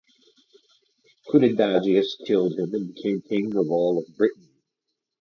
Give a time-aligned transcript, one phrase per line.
[1.29, 4.49] Cunedagius killed him and became king of all of Britain.